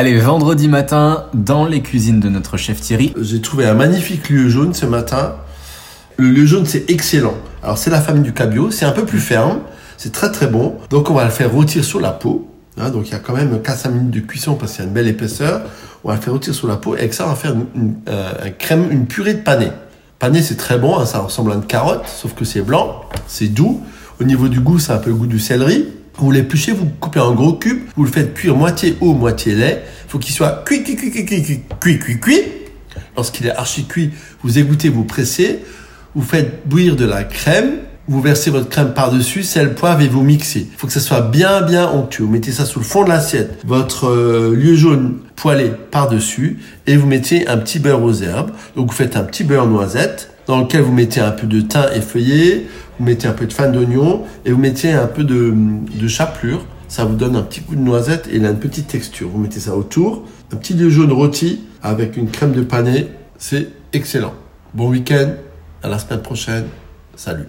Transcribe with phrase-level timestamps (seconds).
[0.00, 3.12] Allez, vendredi matin, dans les cuisines de notre chef Thierry.
[3.20, 5.34] J'ai trouvé un magnifique lieu jaune ce matin.
[6.18, 7.34] Le lieu jaune, c'est excellent.
[7.64, 8.70] Alors, c'est la famille du cabillaud.
[8.70, 9.58] C'est un peu plus ferme.
[9.96, 10.76] C'est très très bon.
[10.90, 12.48] Donc, on va le faire rôtir sur la peau.
[12.76, 14.86] Hein, donc, il y a quand même 4-5 minutes de cuisson parce qu'il y a
[14.86, 15.62] une belle épaisseur.
[16.04, 16.94] On va le faire rôtir sur la peau.
[16.94, 19.72] Et avec ça, on va faire une, euh, crème, une purée de panais.
[20.20, 20.96] Panais, c'est très bon.
[20.96, 23.02] Hein, ça ressemble à une carotte, sauf que c'est blanc.
[23.26, 23.82] C'est doux.
[24.20, 25.86] Au niveau du goût, c'est un peu le goût du céleri.
[26.20, 29.84] Vous l'épluchez, vous coupez en gros cubes, vous le faites cuire moitié eau, moitié lait.
[30.06, 32.42] Il faut qu'il soit cuit, cuit, cuit, cuit, cuit, cuit, cuit, cuit.
[33.16, 34.10] Lorsqu'il est archi cuit,
[34.42, 35.60] vous égouttez, vous pressez,
[36.16, 37.78] vous faites bouillir de la crème,
[38.08, 40.68] vous versez votre crème par-dessus, sel, poivre et vous mixez.
[40.70, 42.24] Il faut que ça soit bien, bien onctueux.
[42.24, 46.96] Vous mettez ça sous le fond de l'assiette, votre euh, lieu jaune poêlé par-dessus et
[46.96, 48.50] vous mettez un petit beurre aux herbes.
[48.76, 51.84] Donc vous faites un petit beurre noisette dans lequel vous mettez un peu de thym
[51.94, 55.54] effeuillé, vous mettez un peu de fan d'oignon et vous mettez un peu de,
[55.94, 56.64] de chapelure.
[56.88, 59.28] Ça vous donne un petit coup de noisette et il a une petite texture.
[59.28, 60.24] Vous mettez ça autour.
[60.50, 63.08] Un petit lieu jaune rôti avec une crème de panais.
[63.36, 64.32] C'est excellent.
[64.72, 65.32] Bon week-end.
[65.82, 66.64] À la semaine prochaine.
[67.14, 67.44] Salut.